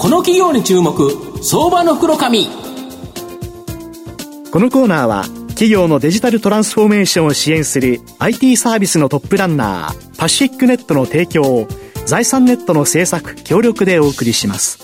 [0.00, 1.12] この企業に注目
[1.42, 2.52] 相場の袋紙こ
[4.58, 11.68] のコーナーは企業のデジタルトランスフォーメーションを支援する IT サービスのトップランナーパシフィックネットの提供を
[12.06, 14.78] 財産ネットの制作協力でお送りします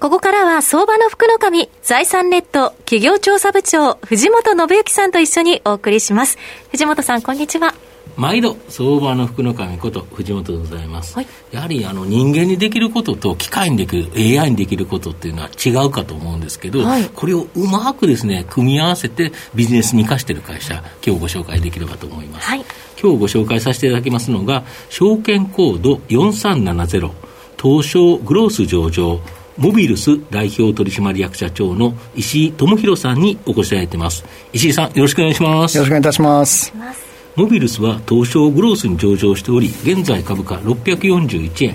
[0.00, 6.38] ここからは相場の福の神、財産ネット企業調査部長、藤本信之さんと一緒にお送りします。
[6.72, 7.72] 藤本さん、こんにちは。
[8.16, 22.64] 毎度相場の福の神こと藤本でございます、はい、やはりあの人間にできることと機械にできる AI にできることっていうのは違うかと思うんですけど、はい、これをうまくですね組み合わせてビジネスに生かしている会社今日ご紹介できればと思います、はい、
[23.00, 27.10] 今日ご紹介させていただきますのが証券コード4370
[27.60, 29.20] 東証グロース上場
[29.58, 34.24] モビルス代表取締役社長の石井智弘さんにお越しいただいてます。
[34.52, 35.76] 石井さんよろしくお願いします。
[35.76, 41.74] よろしくお願いいたしますモビルスは東証グロースに上場しており、現在株価641円、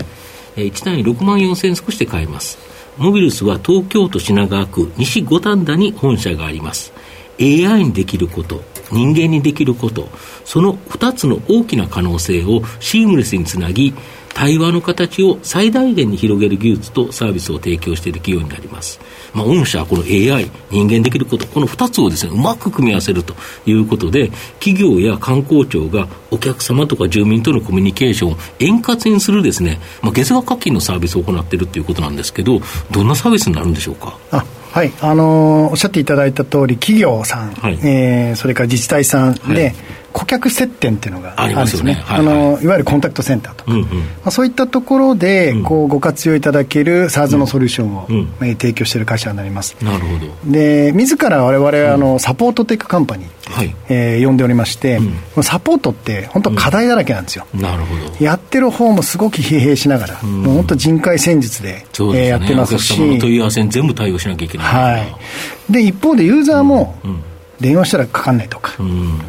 [0.54, 2.58] 1単位6万4000円少しで買えます。
[2.96, 6.92] モビルスは東京都品川区西五反田に本社があります。
[7.40, 10.08] AI にできること、人間にできること、
[10.44, 13.94] その2つの大きな可能性をシームレスにつなぎ、
[14.34, 19.00] 対話の形を最大限に広げる技術とサービスを提供している企業になります。
[19.34, 23.34] まあ、御社はこの AI、人間できること、この2つをですね、うまく組み合わせると
[23.66, 34.16] いうことで、企業や観光庁がお客様とか住民とのコミュニケーションを円滑にするですね、まあ、月額課金のサービスを行っているということなんですけど、どんなサービスになるんでしょうか？
[34.30, 39.74] あはい、あのー、おっしゃっていただいた通り、企業さん、はい、えー、それから自治体さんで、はい
[40.12, 43.92] 顧客接点っていうのがあるんですね、ねはいはい、あのいわゆるコンタクトセンターとか、うんうん、ま
[44.26, 48.28] あ、そういったところでこうご活用いただける SARS のソリューションを、うん。
[48.42, 49.76] え提供している会社になります。
[49.82, 50.32] なるほど。
[50.46, 53.74] で自ら我々あのサポートテックカンパニー、はい。
[53.88, 54.98] えー、呼んでおりまして、
[55.36, 58.24] うん、サポートって本当課題だらけなんですよ、なるほど。
[58.24, 63.18] やってる方もすごく疲弊しながら、もう本当人海戦術でで、ね、えー、やってますし。
[63.18, 67.22] 問い合わせに全部対応しなきゃいけないはい、で一方でユーザーも、うん
[67.60, 68.72] 電話したらかかんないとか、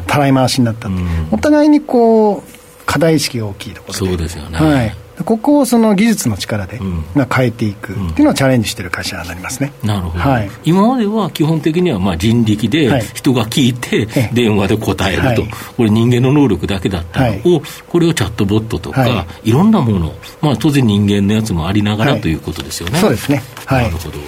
[0.06, 0.88] たらい回しになった。
[1.30, 3.98] お互いにこう課題意識が大きいところで。
[3.98, 6.80] そうですよね、はい、ここをその技術の力で、
[7.14, 7.92] まあ、変えていく。
[7.92, 17.56] っていうのをチャレンジしている会社になりますね、なるほど、はい、今までは基本的にはまあ人力で人が聞いて電話で答えると、はい、これ人間の能力だけだったの。
[17.56, 24.18] を、これをチャットボットとか、い、ろんなもの、まあ、当然人間のやつもありながらということですよね、そうですね、はい、なるほど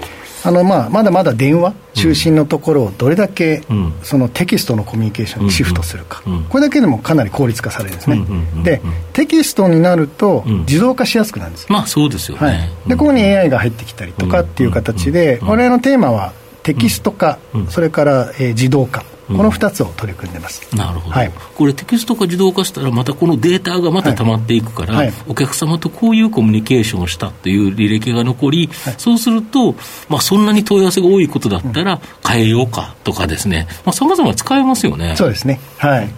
[0.45, 3.63] あのまあまだまだ電話中心のところをどれだけ
[4.03, 8.25] そのテキストのコミュニケーションにシフトするか、これだけでもかなり効率化されるんですね、
[8.65, 8.81] で
[9.13, 16.33] テキストになると自動化しやすくなるんです、まあそうですよね、はい、でここに AI が入ってきたりとかっていう形で、我々のテーマは
[16.63, 17.39] テキスト化、
[17.69, 25.07] それから、えー、自動化この2つを取り組んでます、なるほど、はい、これ、テキスト化自動化したら、またこのデータがまた溜まっていくから、はい。
[25.07, 29.75] はい、お客様とこういうコミュニケーションをしたという履歴が残り、そうすると、
[30.09, 35.15] まあ、そんなに問い合わせが多いことだったら、変えようかとかですね、さまざ、ま使えますよね。
[35.17, 35.61] そうですね。
[35.79, 36.09] はい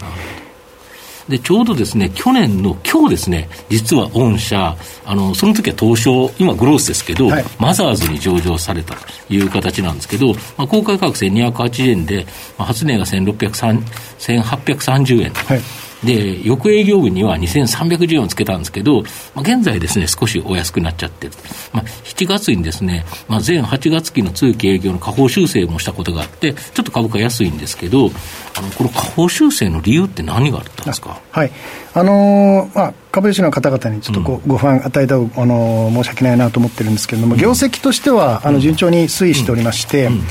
[1.28, 12.26] で、ちょうどですね、去年の今日ですね、実は御社、あの、その時は東証、今グロースですけど、はい、マザーズに上場されたという形なんですけど、まあ、公開価格1280円で、
[12.58, 15.30] まあ、初値が1830円。
[15.30, 15.60] はい
[16.04, 19.02] で、翌営業日には2310円をつけたんですけど、
[19.34, 21.32] まあ、現在ですね、少しお安くなっちゃってる。
[21.72, 28.10] まあ、7月にですね、まあ、前8月期の通期営業の下方修正もしたことがあって、ちょっと株価安いんですけど、
[28.56, 31.20] あのこの下方修正の理由って何があったんですか？
[31.30, 31.50] はい。
[31.94, 40.22] あのー、まあ、株主の方々にちょっとご,、ご不安与えた、あのー、申し訳ないなと思ってるんですけれども、業績としては、あの順調に推移しておりまして、うんうん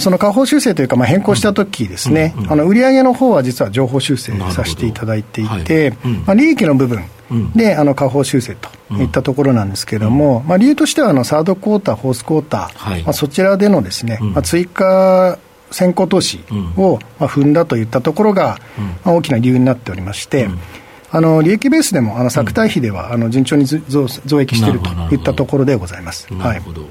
[0.00, 5.96] その下方修正というか、まあ、変更したときですね、あの売上の方は実は情報修正させていただいていて、
[6.26, 7.04] まあ、利益の部分
[7.54, 15.38] で、あの下方修正といったところなんですけれども、まあ、理由としてはあのサードクォーター、フォースクォーター、まあ、そちらでのですね、まあ、追加
[15.70, 16.40] 先行投資
[16.76, 18.58] をまあ踏んだといったところが、
[19.04, 20.48] まあ、大きな理由になっておりまして、
[21.10, 26.32] あの利益ベースでもあの作対比では、あの順調に増増益しているといったところでございます。
[26.32, 26.90] なるほど、はい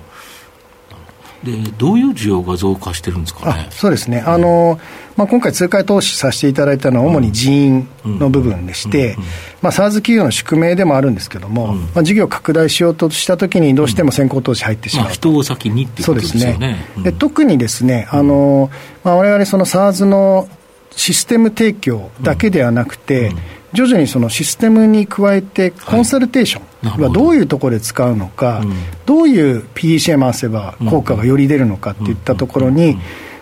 [1.43, 3.67] でどういう需要が増加してるんですかね？
[3.69, 4.79] そうですね、あの
[5.15, 9.15] まあ、今回、通貨投資させていただいたのは、主に人員の部分でして、
[9.61, 16.57] まあ、SARS 企業の宿命でもあるんですけども、うん、まあ、事業拡大しようとしたときに、どうしても先行投資入ってしまう、まあ、人を先にっていうことですよね。
[16.57, 17.03] ね。
[17.03, 18.71] で特にですね、あの
[19.03, 20.47] まあ、われわれ、その SARS の
[20.95, 23.37] システム提供だけではなくて、うん
[23.73, 28.67] 徐々にそのシステムに加えて、コンサルテーションはどういうところで使うのか、はい、
[29.05, 32.97] どういう PDCA 回せば効果がより出るのかっていったところに、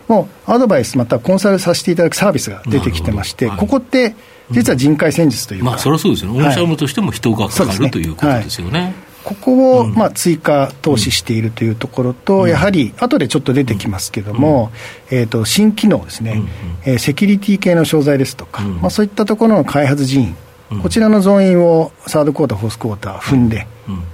[0.08, 4.16] もうアドバイス、またコンサルさせていただくサービスが出てきてまして、はい、ここって、
[4.52, 8.94] 実は人海戦術というか、まあ、それはそうですよね、御社務としても人がかかる、ね、ということですよね。
[9.24, 14.72] ここをまあ追加投資しているというところと、やはり後でちょっと出てきますけれども、
[15.10, 16.42] えー、と新機能ですね、
[16.86, 20.24] えセキュリティ系の商材ですとか、まあ、そういったところの開発人
[20.70, 23.50] 員、こちらの増員をサードクォーター、フォースクォーター踏ん。
[23.50, 23.68] で、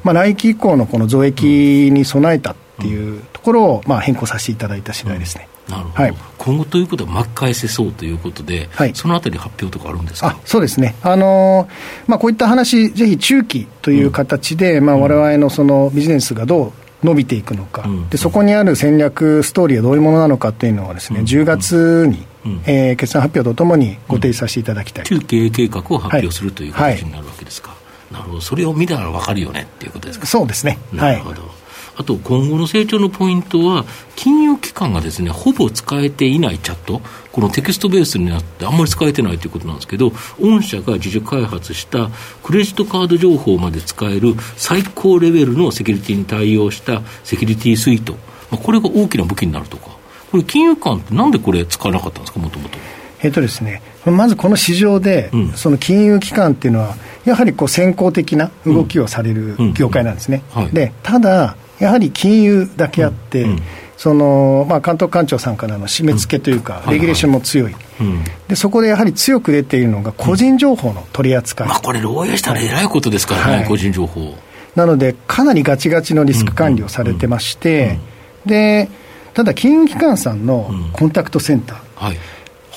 [0.03, 5.47] まあ、来期以降のこの増益に備えたっていうところをまあ変更させていただいた次第ですね。
[5.69, 10.39] なるほど、はい、今後ということは巻き返せそうということで、はい、そのあたり発表とかあるんですか？
[10.45, 16.73] そうですね、あのー、まあ、こういった話、ぜひ中期という形で、われわれのそのビジネスがどう
[17.05, 27.75] 伸びていくのか、うん、でそこにある戦略、ストーリーはどういうものなのかというのはですね、うん、10月に、うん、えー、決算発表とともにご提示させていただきたい、中経営計画を発表する、という形になるわけですか、
[28.11, 30.25] なるほど、それを見たら分かるよねっていうことですか？
[30.25, 30.79] そうですね。
[30.93, 31.41] なるほど、
[31.97, 33.83] あと今後の成長のポイントは、
[34.15, 37.01] 金融機関がですね、ほぼ使えていないチャット、
[37.31, 42.09] このテキストベースになってあんまり使えてないということなんですけど、御社が自主開発した
[42.43, 48.19] クレジットカード情報まで使える最高レベルのセキュリティに対応したセキュリティスイート、ま
[48.53, 49.89] あ、これが大きな武器になるとか、
[50.31, 52.77] これ、金融機関ってなんでこれ使わなかったんですか、もともと。
[53.23, 56.95] えっとですね、まずこの市場で、うん、その金融機関っていうのは、
[57.25, 60.43] やはりこう先行的な動きをされる業界なんですね。
[60.55, 60.65] うんうん。
[60.65, 63.51] はい、でただやはり金融だけあって、うん。
[63.51, 63.59] うん、
[63.97, 67.75] そのまあ、監督官庁さんからの締め付けというか、レギュレーションも強い、
[68.47, 74.35] で、そこでやはり強く出ているのが、個人情報の取り扱い、まあ、これ、漏洩したらえらいことですからね、はい、個人情報。
[74.75, 77.99] なので、かなりガチガチのリスク管理をされてまして、
[78.45, 78.89] で
[79.33, 82.17] ただ、金融機関さんのコンタクトセンター、はい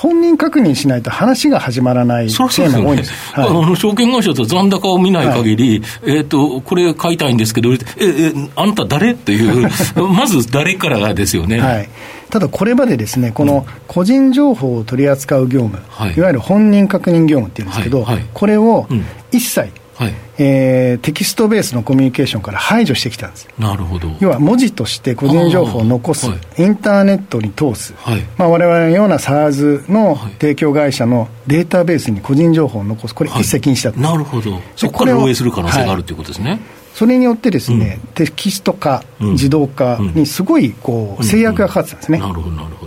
[0.01, 3.13] 本人確認しないと話が始まらないテーマが多いんです。
[3.35, 9.13] はい、あの証券会社だと残高を見ない限り、はい、えっ、と、これ買いたいんですけど、え、え、あんた誰？
[9.13, 9.69] っていう、
[10.09, 11.61] まず誰からですよね。
[11.61, 11.89] はい。
[12.31, 18.89] ただこれまでですね、この個人情報を取り扱う業務、はい、いわゆる本人確認業務っていうんですけど、はいはい、これを
[19.33, 19.69] 一切
[20.01, 20.15] はい。
[20.39, 23.49] えー、テキストベースのコミュニケーションから排除してきたんです。
[23.59, 24.09] なるほど。
[24.19, 28.23] 要は文字として個人情報を残す、はい、インターネットに通す、はい。
[28.39, 36.61] まあ、我々のような SaaS の提供会社のデータベースに個人情報を残す、これ、一石にした、はい、なるほど、そこから漏洩する可能性があるということですね。
[37.01, 42.21] それによってですね、うん、テキスト化、自動化にすごいこう制約がかかってたんですね、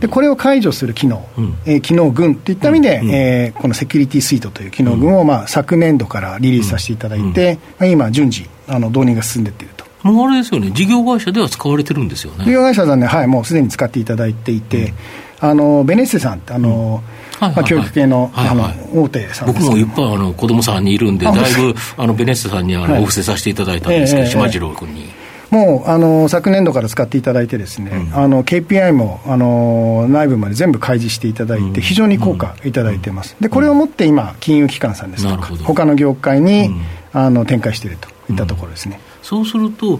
[0.02, 9.84] でこれを解除する機能、うん、えー、機能群といった意味で、うん、えー、このセキュリティスイートという機能群を、まあ、昨年度からリリースさせていただいて、まあ、今、順次あの、導入が進んでいっていると。
[10.04, 12.46] もうあれですよね、事業会社では使われてるんですよね。
[12.46, 14.94] 事業会社さんね、はい、もうすでに使っていただいていて、
[15.40, 17.02] あのベネッセさんって、あの、
[17.50, 25.24] まあ、教育系の,、あの大手さん僕もいっぱいあの子供さんにいるんで、だいぶあのベネッセさんにあのお布施させていただいたんですけど、島次郎君に。
[25.54, 36.72] もうあの昨年度から使っていただいて、ですね、うん、あの KPI もあの内部まで全部開示していただいて、非常に効果いただいてます、でこれをもって今、金融機関さんですとか、他の業界に、
[37.12, 39.00] あの展開しているといったところですね。
[39.22, 40.00] そうすると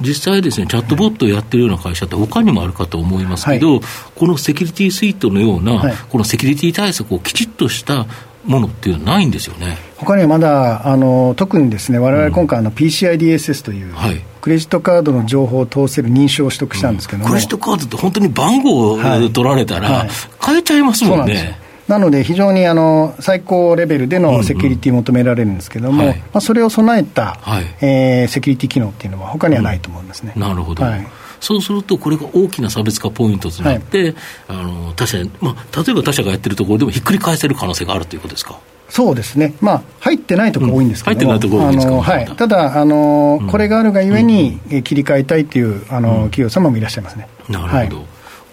[0.00, 3.80] 実際ですね、チャットボットをやってるような会社って、他にもあるかと思いますけど、はい、
[4.14, 8.06] このセキュリティスイートのような、はい、このセキュリティ対策をきちっとした
[8.44, 9.78] ものっていうのはないんですよね。
[9.96, 20.06] 他にはまだあの特にですね、われわれ今回、あの PCIDSS という、はい、クレジットカードの情報を通せる認証を取得したんですけども、うん、クレジットカードって本当に番号を取られたら、
[20.44, 21.61] 変えちゃいますもんね。
[21.88, 31.06] なので、非常にあの最高レベルでのセキュリティ求められるんですけれども、うんうんまあ、それを備えた、はい、えー、セキュリティ機能っていうのは、他にはないと思うんですね、うん、なるほど、はい、
[31.40, 34.14] そうすると、これが大きな差別化ポイントとなって、はい、
[34.48, 38.58] あの他社、まあ、例えば他社がやってるところでもひっくり返せる可能性があるということですか？
[38.88, 47.26] そうですね、まあ、入ってないところ多いんですけども、うん、入ってないところ多いですか、はい、ただ、あの、うん、これがあるがゆえに、切り替えたいというあの、企業様もいらっしゃいますね。
[47.48, 48.06] なるほど、はい、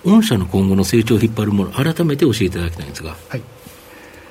[0.06, 3.16] 御社の今後の成長を引っ張るもの、改めて教えていただきたいんですが。
[3.30, 3.42] はい。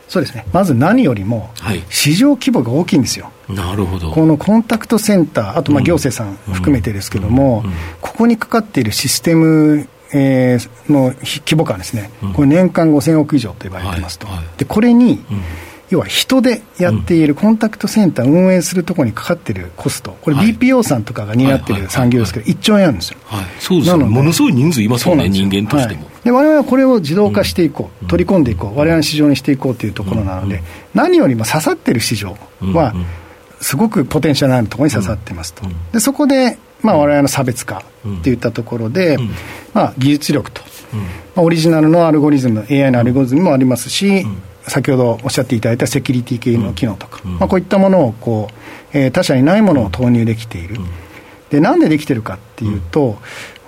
[0.08, 1.50] そうですね、まず何よりも、
[1.90, 4.10] 市場規模が大きいんですよ、なるほど。
[4.10, 7.62] このコンタクトセンター、あとまあ行政さん含めてですけども、
[8.00, 15.22] ここにかかっているシステム、えー、の規模感ですね、これ、年間5000億以上と言われてますと、でこれに、
[15.90, 23.18] 要は人でやっているコンタクトセンター運営するところにかかってるコスト、これ BPO さんとかが担ってる産業ですけど、1兆円あるんですよ。
[23.24, 24.04] はい、そうですね。
[24.04, 26.08] ものすごい人数いますもんね、人間としても。
[26.24, 30.62] で我々はこれを自動化していこう、取り込んでいこう、われわれの市場にしていこうというところなので、
[30.94, 32.94] 何よりも刺さってる市場は、
[33.60, 35.62] すごくポテンシャルのあるところに刺さってますと。
[35.92, 37.82] でそこでまあ、我々の差別化
[38.20, 39.18] っていったところで、
[39.74, 40.62] まあ、技術力と、
[41.34, 44.24] まあ、オリジナルのアルゴリズム、AI のアルゴリズムもありますし、
[44.68, 50.88] 先ほどおっしゃっていただいたセキュリティ系の機能とか、うん、まあ、こういったものをこう、えー、他社にないものを投入できている、うん、
[51.50, 53.18] でなんでできてるかっていうと、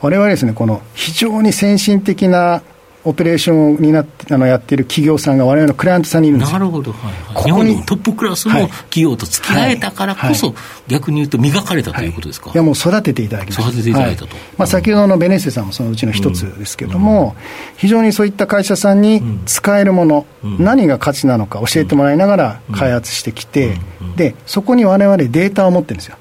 [0.00, 2.62] われわれですね、この非常に先進的な
[3.04, 10.56] オペレーションになってあのやっている企業さんが我々のクライアントさんにいるんですなるほど、はいはい、ここにトップクラスの企業と付き合えたからこそ、はい。
[10.56, 23.78] はい、逆に言うと磨かれたということですか、いやもう育てていただきま育てていただいたと、まあ、先ほどのベネッセさんもそのうちの一つですけれども、うん、非常にそういった会社さんに使えるもの、うん、何が価値なのか教えてもらいながら開発してきて、
[24.16, 26.16] でそこに我々データを持ってるんですよ、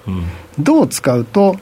[0.59, 1.57] どう使うと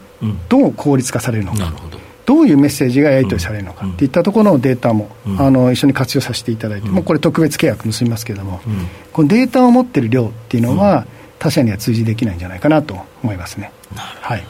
[0.49, 1.86] どう効率化されるのか、なるほ
[2.27, 11.07] どどういうメッセージがやり取りされるのかっていったところのデータも、うん、あの一緒に活用させていただいて、うん、もうこれ特別契約結びますけれども、うん、このデータを持ってる量っていうのは、
[11.39, 13.71] 他社には通じできないんじゃないかなと思いますね。
[13.95, 14.43] はい。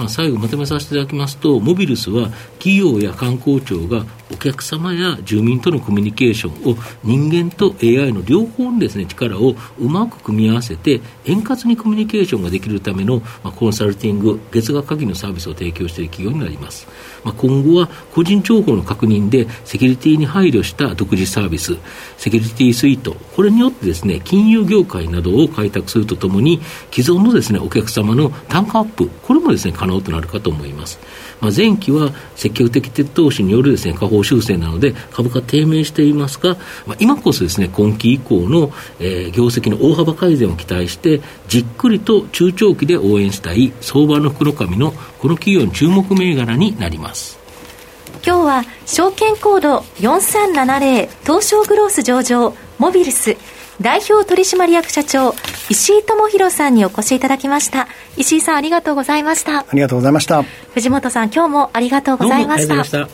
[0.00, 16.86] まあ、最後まとめさせていただきますと、モビルスは企業や観光庁がお客様や住民とのコミュニケーションを人間と AI の両方のです、ね、力をうまく組み合わせて円滑にコミュニケーションができるための、まあ、コンサルティング月額限りのサービスを提供している企業になります、
[17.24, 21.76] まあ、今後は個人情報の確認でセキュリティに配慮した独自サービス
[22.16, 26.60] セキュリティスイートこれによってですね金融業界などを開拓するとともに
[26.92, 30.98] 既存のですねお客様の単価アップこれもですね可能となるかと思います。
[31.40, 36.56] まあ、前期は積極的投資によるですね、下方修正なので、株価低迷していますが、
[36.86, 47.38] まあ、今こそですね、今期以降の、えー、業績の大幅改善を期待して、じっくりと中長期で応援したい相場の福の神のこの企業の注目銘柄になります。
[48.24, 53.36] 今日は証券コード4370東証グロース上場モビルス。
[53.80, 55.34] 代表取締役社長、
[55.70, 57.88] 石井智弘さんにお越しいただきました。
[58.18, 59.60] 石井さん、ありがとうございました。
[59.60, 60.42] ありがとうございました。
[60.74, 62.84] 藤本さん、今日もありがとうございました。
[62.84, 63.08] した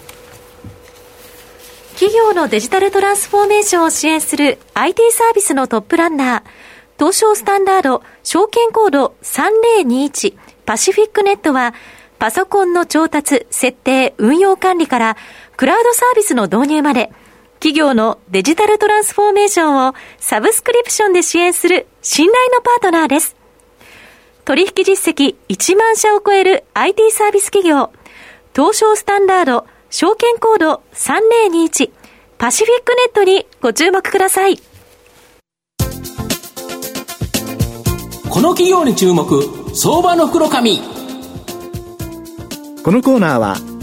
[1.94, 6.42] 企業のデジタルトランスフォーメーションを支援する IT サービスのトップランナー、
[6.98, 10.34] 東証スタンダード証券コード3021
[10.66, 11.74] パシフィックネットは、
[12.18, 15.16] パソコンの調達、設定、運用管理から、
[15.56, 17.12] クラウドサービスの導入まで、
[17.66, 23.34] 企業のデジタルトランスフォーメーションをサブスクリプションで支援する信頼のパートナーです。
[24.44, 27.90] 取引実績1万社を超える IT サービス企業、
[28.54, 31.90] 東証スタンダード証券コード3021
[32.38, 34.58] パシフィックネットにご注目ください。
[38.30, 39.42] この企業に注目、
[39.74, 40.78] 相場の袋紙。
[42.84, 43.75] このコーナーは